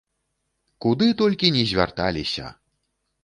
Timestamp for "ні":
1.57-1.63